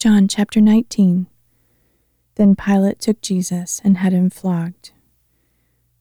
[0.00, 1.26] John chapter 19.
[2.36, 4.92] Then Pilate took Jesus and had him flogged.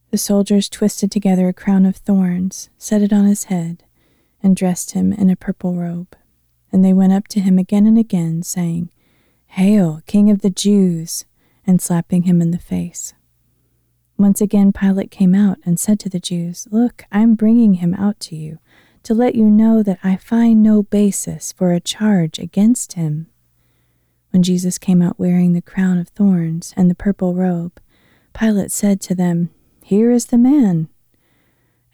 [0.10, 3.83] The soldiers twisted together a crown of thorns, set it on his head,
[4.41, 6.15] and dressed him in a purple robe.
[6.71, 8.89] And they went up to him again and again, saying,
[9.47, 11.25] Hail, King of the Jews!
[11.68, 13.13] and slapping him in the face.
[14.18, 17.93] Once again Pilate came out and said to the Jews, Look, I am bringing him
[17.95, 18.59] out to you,
[19.04, 23.27] to let you know that I find no basis for a charge against him.
[24.32, 27.79] When Jesus came out wearing the crown of thorns and the purple robe,
[28.33, 29.50] Pilate said to them,
[29.83, 30.88] Here is the man.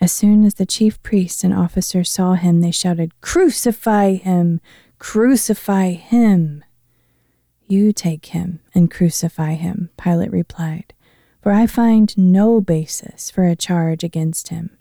[0.02, 4.60] As soon as the chief priests and officers saw him, they shouted, Crucify him!
[5.00, 6.64] Crucify him!
[7.68, 10.94] You take him and crucify him, Pilate replied,
[11.42, 14.78] for I find no basis for a charge against him.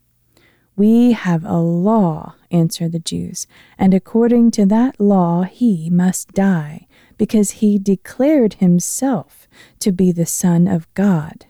[0.76, 3.46] We have a law, answered the Jews,
[3.78, 9.48] and according to that law he must die because he declared himself
[9.80, 11.46] to be the Son of God.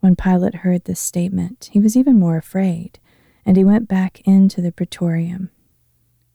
[0.00, 2.98] When Pilate heard this statement, he was even more afraid,
[3.44, 5.50] and he went back into the praetorium.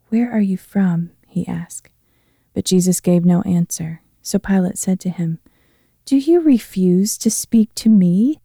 [0.09, 1.11] Where are you from?
[1.27, 1.89] he asked.
[2.53, 4.01] But Jesus gave no answer.
[4.21, 5.39] So Pilate said to him,
[6.05, 8.39] Do you refuse to speak to me?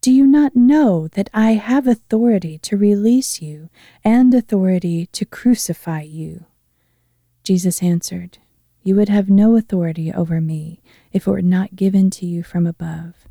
[0.00, 3.70] Do you not know that I have authority to release you
[4.04, 6.46] and authority to crucify you?
[7.42, 8.38] Jesus answered,
[8.86, 10.80] you would have no authority over me
[11.12, 13.26] if it were not given to you from above.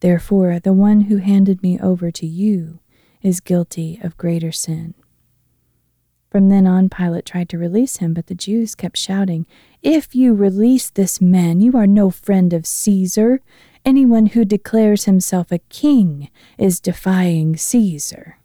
[0.00, 2.80] Therefore, the one who handed me over to you
[3.22, 4.92] is guilty of greater sin.
[6.30, 9.46] From then on, Pilate tried to release him, but the Jews kept shouting,
[9.82, 13.40] If you release this man, you are no friend of Caesar.
[13.86, 16.28] Anyone who declares himself a king
[16.58, 18.36] is defying Caesar.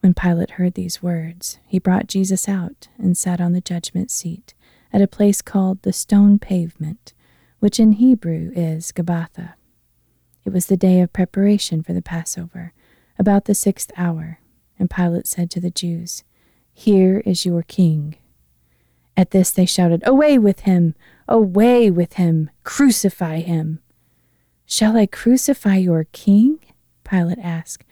[0.00, 4.54] When Pilate heard these words, he brought Jesus out and sat on the judgment seat
[4.92, 7.14] at a place called the Stone Pavement,
[7.60, 9.54] which in Hebrew is Gabbatha.
[10.44, 12.72] It was the day of preparation for the Passover,
[13.18, 14.40] about the sixth hour,
[14.78, 16.24] and Pilate said to the Jews,
[16.72, 18.16] Here is your king.
[19.16, 20.94] At this they shouted, Away with him!
[21.28, 22.50] Away with him!
[22.64, 23.80] Crucify him!
[24.66, 26.58] Shall I crucify your king?
[27.04, 27.84] Pilate asked.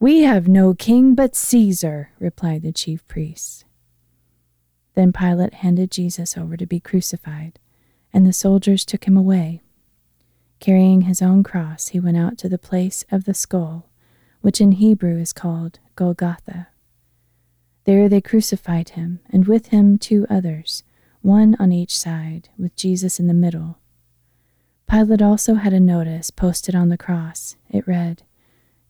[0.00, 3.63] We have no king but Caesar, replied the chief priests.
[4.94, 7.58] Then Pilate handed Jesus over to be crucified,
[8.12, 9.60] and the soldiers took him away.
[10.60, 13.88] Carrying his own cross, he went out to the place of the skull,
[14.40, 16.68] which in Hebrew is called Golgotha.
[17.84, 20.84] There they crucified him, and with him two others,
[21.20, 23.78] one on each side, with Jesus in the middle.
[24.88, 27.56] Pilate also had a notice posted on the cross.
[27.70, 28.22] It read,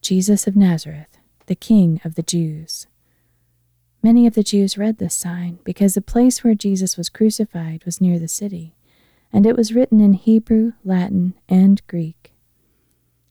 [0.02, 2.86] Jesus of Nazareth, the King of the Jews.
[4.04, 8.02] Many of the Jews read this sign because the place where Jesus was crucified was
[8.02, 8.74] near the city,
[9.32, 12.34] and it was written in Hebrew, Latin, and Greek.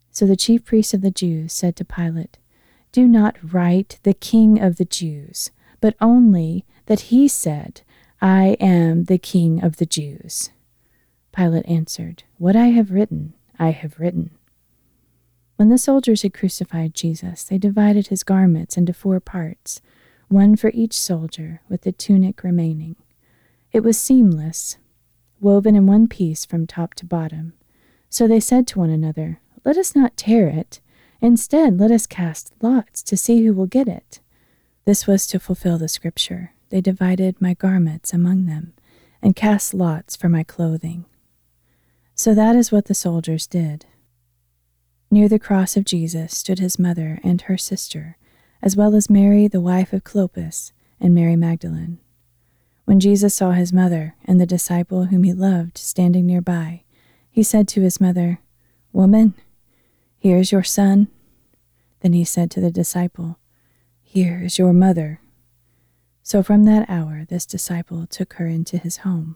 [0.09, 2.39] So the chief priests of the Jews said to Pilate,
[2.91, 7.81] Do not write the King of the Jews, but only that he said,
[8.19, 10.49] I am the King of the Jews.
[11.31, 14.31] Pilate answered, What I have written, I have written.
[15.55, 19.79] When the soldiers had crucified Jesus, they divided his garments into four parts
[20.33, 22.95] one for each soldier, with the tunic remaining.
[23.71, 24.77] It was seamless,
[25.39, 27.53] woven in one piece from top to bottom.
[28.09, 30.81] So they said to one another, Let us not tear it.
[31.21, 34.19] Instead, let us cast lots to see who will get it.
[34.85, 36.51] This was to fulfill the scripture.
[36.69, 38.73] They divided my garments among them,
[39.21, 41.05] and cast lots for my clothing.
[42.15, 43.85] So that is what the soldiers did.
[45.09, 48.17] Near the cross of Jesus stood his mother and her sister
[48.63, 51.99] as well as Mary, the wife of Clopas, and Mary Magdalene.
[52.85, 56.83] When Jesus saw his mother and the disciple whom he loved standing nearby,
[57.29, 58.39] he said to his mother,
[58.93, 59.33] Woman,
[60.17, 61.09] here is your son.
[61.99, 63.37] Then he said to the disciple,
[64.01, 65.19] Here is your mother.
[66.21, 69.35] So from that hour this disciple took her into his home.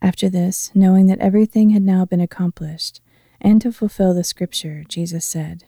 [0.00, 3.02] After this, knowing that everything had now been accomplished,
[3.38, 5.64] and to fulfill the scripture, Jesus said,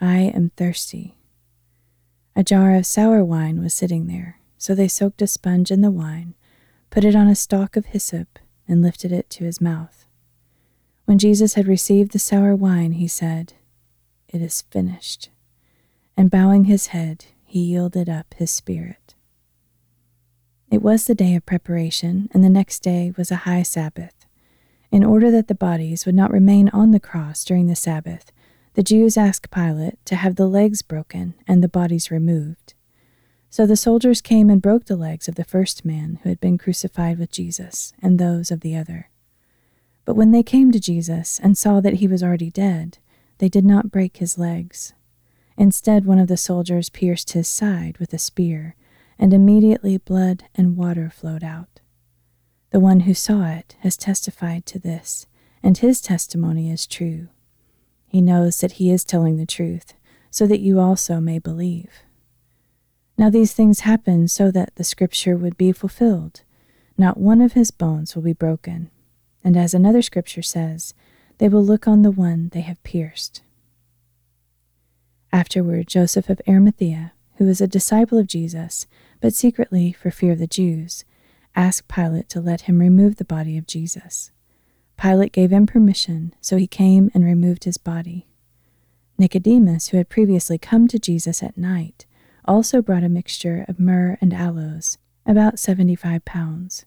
[0.00, 1.17] I am thirsty.
[2.38, 5.90] A jar of sour wine was sitting there, so they soaked a sponge in the
[5.90, 6.34] wine,
[6.88, 8.38] put it on a stalk of hyssop,
[8.68, 10.06] and lifted it to his mouth.
[11.04, 13.54] When Jesus had received the sour wine, he said,
[14.28, 15.30] It is finished.
[16.16, 19.16] And bowing his head, he yielded up his spirit.
[20.70, 24.14] It was the day of preparation, and the next day was a high Sabbath.
[24.92, 28.30] In order that the bodies would not remain on the cross during the Sabbath,
[28.78, 32.74] the Jews asked Pilate to have the legs broken and the bodies removed.
[33.50, 36.58] So the soldiers came and broke the legs of the first man who had been
[36.58, 39.10] crucified with Jesus, and those of the other.
[40.04, 42.98] But when they came to Jesus and saw that he was already dead,
[43.38, 44.94] they did not break his legs.
[45.56, 48.76] Instead, one of the soldiers pierced his side with a spear,
[49.18, 51.80] and immediately blood and water flowed out.
[52.70, 55.26] The one who saw it has testified to this,
[55.64, 57.30] and his testimony is true.
[58.08, 59.94] He knows that he is telling the truth,
[60.30, 62.02] so that you also may believe.
[63.16, 66.42] Now these things happened so that the scripture would be fulfilled.
[66.96, 68.90] Not one of his bones will be broken.
[69.44, 70.94] And as another scripture says,
[71.38, 73.42] they will look on the one they have pierced.
[75.32, 78.86] Afterward, Joseph of Arimathea, who was a disciple of Jesus,
[79.20, 81.04] but secretly for fear of the Jews,
[81.54, 84.30] asked Pilate to let him remove the body of Jesus.
[85.00, 88.26] Pilate gave him permission, so he came and removed his body.
[89.16, 92.04] Nicodemus, who had previously come to Jesus at night,
[92.44, 96.84] also brought a mixture of myrrh and aloes, about seventy five pounds.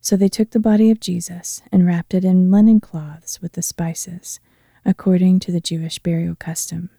[0.00, 3.62] So they took the body of Jesus and wrapped it in linen cloths with the
[3.62, 4.40] spices,
[4.84, 6.90] according to the Jewish burial custom.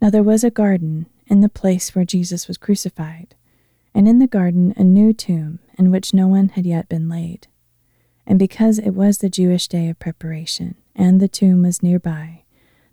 [0.00, 3.34] Now there was a garden in the place where Jesus was crucified,
[3.94, 7.48] and in the garden a new tomb in which no one had yet been laid.
[8.26, 12.42] And because it was the Jewish day of preparation, and the tomb was nearby,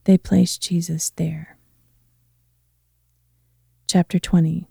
[0.04, 1.58] they placed Jesus there.
[3.88, 4.68] Chapter 20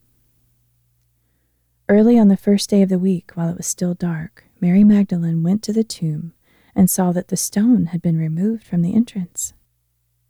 [1.89, 5.43] Early on the first day of the week, while it was still dark, Mary Magdalene
[5.43, 6.33] went to the tomb
[6.75, 9.53] and saw that the stone had been removed from the entrance.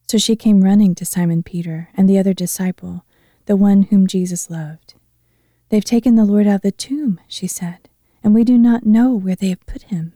[0.08, 3.04] So she came running to Simon Peter and the other disciple,
[3.46, 4.94] the one whom Jesus loved.
[5.68, 7.88] They've taken the Lord out of the tomb, she said,
[8.22, 10.14] and we do not know where they have put him.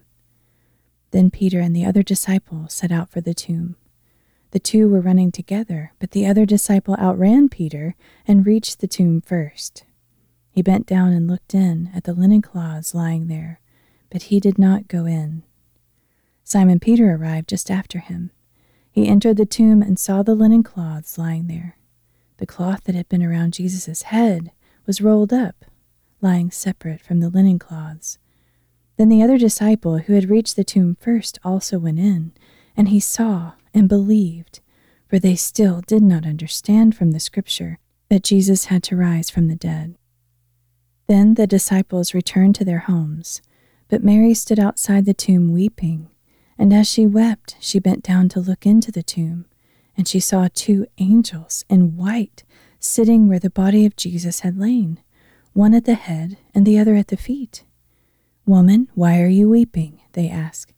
[1.17, 3.77] Then Peter and the other disciple set out for the tomb.
[4.51, 7.95] The two were running together, but the other disciple outran Peter
[8.29, 9.87] and reached the tomb first.
[10.51, 13.61] He bent down and looked in at the linen cloths lying there,
[14.11, 15.43] but he did not go in.
[16.45, 18.31] Simon Peter arrived just after him.
[18.93, 21.79] He entered the tomb and saw the linen cloths lying there.
[22.37, 24.53] The cloth that had been around Jesus' head
[24.85, 25.65] was rolled up,
[26.21, 28.19] lying separate from the linen cloths.
[28.97, 32.33] Then the other disciple who had reached the tomb first also went in,
[32.77, 34.61] and he saw and believed,
[35.09, 37.79] for they still did not understand from the scripture
[38.09, 39.97] that Jesus had to rise from the dead.
[41.09, 43.43] Then the disciples returned to their homes,
[43.89, 46.09] but Mary stood outside the tomb weeping,
[46.59, 49.47] and as she wept, she bent down to look into the tomb,
[49.97, 52.45] and she saw two angels in white
[52.81, 55.01] sitting where the body of Jesus had lain,
[55.53, 57.65] one at the head and the other at the feet.
[58.47, 60.01] Woman, why are you weeping?
[60.13, 60.73] they asked.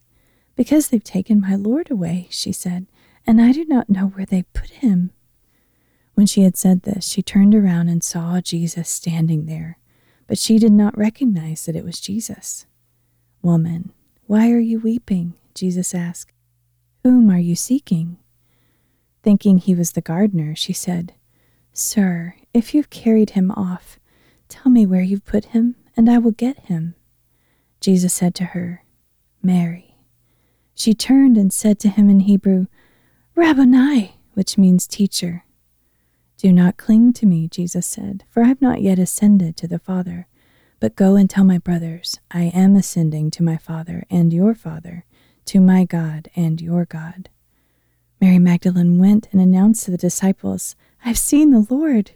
[0.55, 2.87] Because they've taken my Lord away, she said,
[3.25, 5.11] and I do not know where they put him.
[6.15, 9.77] When she had said this, she turned around and saw Jesus standing there,
[10.27, 12.65] but she did not recognize that it was Jesus.
[13.41, 13.93] Woman,
[14.25, 15.35] why are you weeping?
[15.53, 16.33] Jesus asked.
[17.03, 18.17] Whom are you seeking?
[19.23, 21.13] Thinking he was the gardener, she said,
[21.71, 23.99] Sir, if you've carried him off,
[24.49, 26.95] tell me where you've put him, and I will get him.
[27.79, 28.83] Jesus said to her,
[29.41, 29.95] Mary.
[30.75, 32.67] She turned and said to him in Hebrew,
[33.35, 35.43] Rabboni, which means teacher.
[36.37, 39.79] Do not cling to me, Jesus said, for I have not yet ascended to the
[39.79, 40.27] Father.
[40.79, 45.03] But go and tell my brothers, I am ascending to my Father and your Father,
[45.45, 47.29] to my God and your God.
[48.21, 52.11] Mary Magdalene went and announced to the disciples, I have seen the Lord.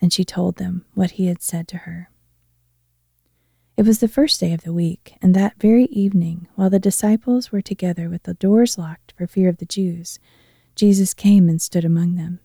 [0.00, 2.10] And she told them what he had said to her.
[3.76, 7.50] It was the first day of the week, and that very evening, while the disciples
[7.50, 10.18] were together with the doors locked for fear of the Jews,
[10.76, 12.40] Jesus came and stood among them.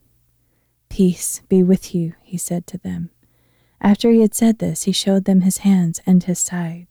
[0.90, 3.10] Peace be with you, he said to them.
[3.82, 6.88] After he had said this, he showed them his hands and his side.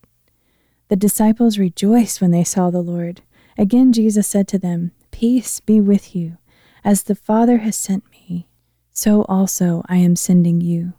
[0.89, 3.21] The disciples rejoiced when they saw the Lord.
[3.57, 6.37] Again, Jesus said to them, Peace be with you.
[6.83, 8.47] As the Father has sent me,
[8.91, 10.93] so also I am sending you.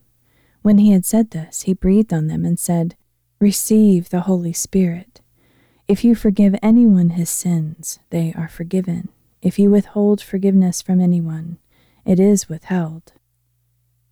[0.60, 2.96] When he had said this, he breathed on them and said,
[3.40, 5.20] Receive the Holy Spirit.
[5.86, 9.10] If you forgive anyone his sins, they are forgiven.
[9.40, 11.58] If you withhold forgiveness from anyone,
[12.04, 13.12] it is withheld.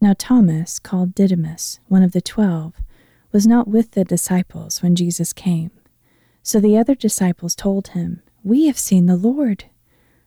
[0.00, 2.74] Now Thomas, called Didymus, one of the twelve,
[3.32, 5.72] was not with the disciples when Jesus came.
[6.44, 9.64] So the other disciples told him, We have seen the Lord.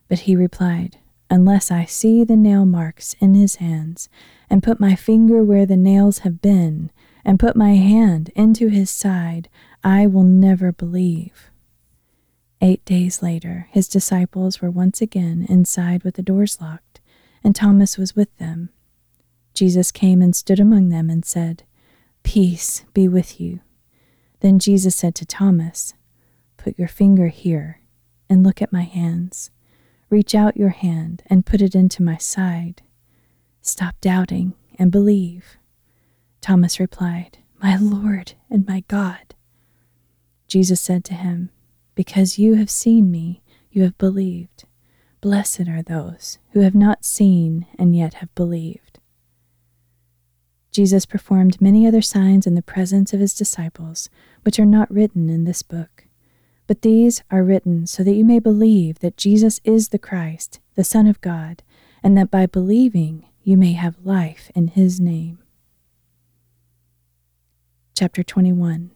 [0.09, 0.97] But he replied,
[1.29, 4.09] Unless I see the nail marks in his hands,
[4.49, 6.91] and put my finger where the nails have been,
[7.29, 9.49] and put my hand into his side,
[9.83, 11.51] I will never believe.
[12.59, 17.01] Eight days later, his disciples were once again inside with the doors locked,
[17.43, 18.69] and Thomas was with them.
[19.53, 21.61] Jesus came and stood among them and said,
[22.23, 23.59] Peace be with you.
[24.39, 25.93] Then Jesus said to Thomas,
[26.57, 27.79] Put your finger here
[28.27, 29.51] and look at my hands.
[30.09, 32.81] Reach out your hand and put it into my side.
[33.61, 35.58] Stop doubting and believe.
[36.41, 39.35] Thomas replied, My Lord and my God.
[40.47, 41.49] Jesus said to him,
[41.95, 43.41] Because you have seen me,
[43.71, 44.65] you have believed.
[45.21, 48.99] Blessed are those who have not seen and yet have believed.
[50.71, 54.09] Jesus performed many other signs in the presence of his disciples,
[54.43, 56.05] which are not written in this book.
[56.67, 60.83] But these are written so that you may believe that Jesus is the Christ, the
[60.83, 61.63] Son of God,
[62.03, 65.39] and that by believing you may have life in his name.
[67.99, 68.91] Chapter 21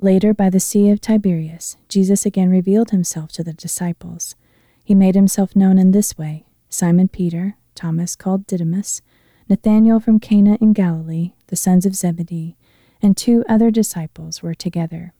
[0.00, 4.34] Later, by the Sea of Tiberias, Jesus again revealed himself to the disciples.
[4.82, 9.02] He made himself known in this way Simon Peter, Thomas called Didymus,
[9.48, 12.56] Nathanael from Cana in Galilee, the sons of Zebedee,
[13.00, 15.14] and two other disciples were together.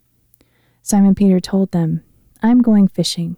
[0.83, 2.03] Simon Peter told them,
[2.43, 3.37] I am going fishing.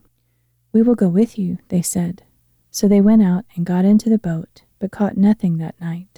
[0.72, 2.22] We will go with you, they said.
[2.70, 6.13] So they went out and got into the boat, but caught nothing that night.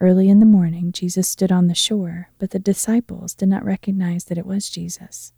[0.00, 4.24] Early in the morning, Jesus stood on the shore, but the disciples did not recognize
[4.24, 5.32] that it was Jesus.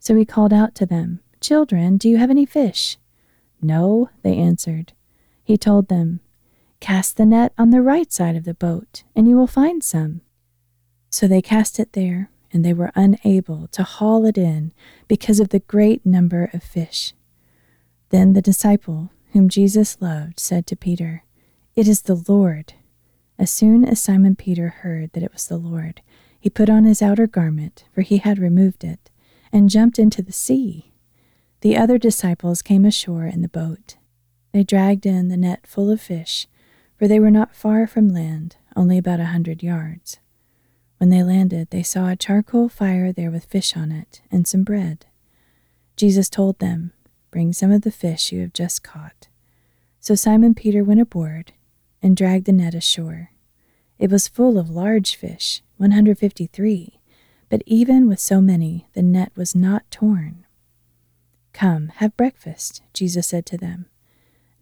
[0.00, 2.96] So he called out to them, Children, do you have any fish?
[3.62, 4.92] No, they answered.
[5.44, 6.20] He told them,
[6.80, 10.20] Cast the net on the right side of the boat, and you will find some.
[11.10, 14.72] So they cast it there, and they were unable to haul it in
[15.08, 17.14] because of the great number of fish.
[18.10, 21.24] Then the disciple, whom Jesus loved, said to Peter,
[21.74, 22.74] It is the Lord.
[23.38, 26.00] As soon as Simon Peter heard that it was the Lord,
[26.40, 29.10] he put on his outer garment, for he had removed it,
[29.52, 30.92] and jumped into the sea.
[31.60, 33.96] The other disciples came ashore in the boat.
[34.52, 36.46] They dragged in the net full of fish,
[36.96, 40.18] for they were not far from land, only about a hundred yards.
[40.98, 44.62] When they landed, they saw a charcoal fire there with fish on it, and some
[44.62, 45.04] bread.
[45.96, 46.92] Jesus told them,
[47.30, 49.28] Bring some of the fish you have just caught.
[50.00, 51.52] So Simon Peter went aboard
[52.02, 53.30] and dragged the net ashore.
[53.98, 57.00] It was full of large fish, 153,
[57.48, 60.44] but even with so many, the net was not torn.
[61.52, 63.86] Come, have breakfast, Jesus said to them.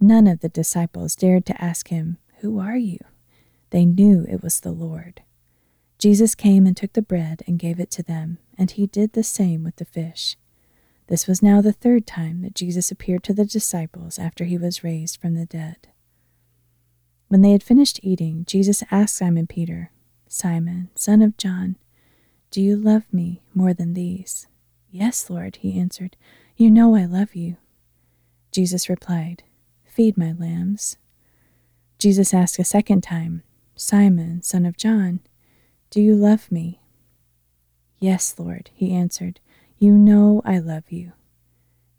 [0.00, 2.98] None of the disciples dared to ask him, Who are you?
[3.70, 5.22] They knew it was the Lord.
[5.98, 9.22] Jesus came and took the bread and gave it to them, and he did the
[9.24, 10.36] same with the fish.
[11.08, 14.84] This was now the third time that Jesus appeared to the disciples after he was
[14.84, 15.88] raised from the dead.
[17.28, 19.90] When they had finished eating, Jesus asked Simon Peter,
[20.28, 21.76] Simon, son of John,
[22.50, 24.46] do you love me more than these?
[24.90, 26.16] Yes, Lord, he answered.
[26.56, 27.56] You know I love you.
[28.52, 29.42] Jesus replied,
[29.84, 30.96] Feed my lambs.
[31.98, 33.42] Jesus asked a second time,
[33.74, 35.20] Simon, son of John,
[35.90, 36.80] do you love me?
[37.98, 39.40] Yes, Lord, he answered.
[39.78, 41.12] You know I love you.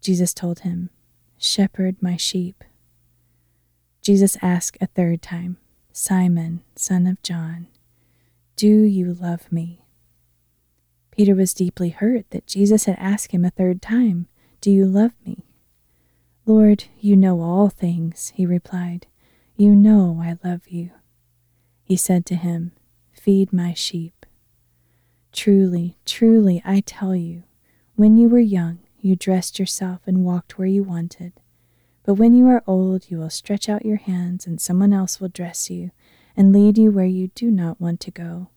[0.00, 0.90] Jesus told him,
[1.38, 2.64] Shepherd my sheep.
[4.06, 5.56] Jesus asked a third time,
[5.90, 7.66] Simon, son of John,
[8.54, 9.84] do you love me?
[11.10, 14.28] Peter was deeply hurt that Jesus had asked him a third time,
[14.60, 15.44] Do you love me?
[16.44, 19.08] Lord, you know all things, he replied.
[19.56, 20.92] You know I love you.
[21.82, 22.70] He said to him,
[23.12, 24.24] Feed my sheep.
[25.32, 27.42] Truly, truly, I tell you,
[27.96, 31.32] when you were young, you dressed yourself and walked where you wanted.
[32.06, 35.28] But when you are old, you will stretch out your hands, and someone else will
[35.28, 35.90] dress you
[36.36, 38.50] and lead you where you do not want to go.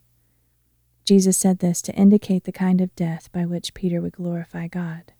[1.03, 5.13] Jesus said this to indicate the kind of death by which Peter would glorify God.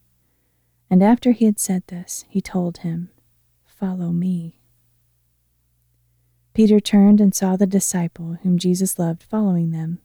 [0.91, 3.09] And after he had said this, he told him,
[3.65, 4.59] Follow me.
[6.53, 9.99] Peter turned and saw the disciple whom Jesus loved following them.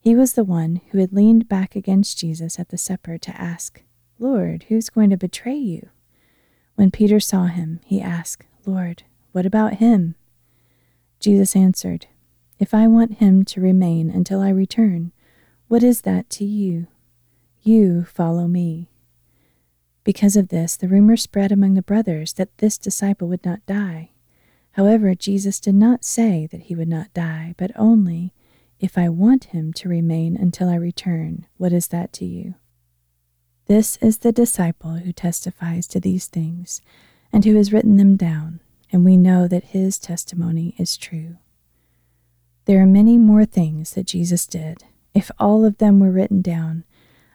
[0.00, 3.82] He was the one who had leaned back against Jesus at the supper to ask,
[4.18, 5.90] Lord, who's going to betray you?
[6.74, 10.16] When Peter saw him, he asked, Lord, what about him?
[11.20, 12.06] Jesus answered,
[12.58, 15.12] If I want him to remain until I return,
[15.68, 16.88] what is that to you?
[17.62, 18.90] You follow me.
[20.02, 24.10] Because of this, the rumor spread among the brothers that this disciple would not die.
[24.72, 28.34] However, Jesus did not say that he would not die, but only,
[28.80, 32.56] If I want him to remain until I return, what is that to you?
[33.66, 36.82] This is the disciple who testifies to these things,
[37.32, 38.60] and who has written them down,
[38.92, 41.38] and we know that his testimony is true.
[42.66, 44.84] There are many more things that Jesus did.
[45.14, 46.84] If all of them were written down,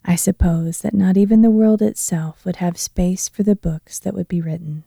[0.06, 4.14] I suppose that not even the world itself would have space for the books that
[4.14, 4.84] would be written.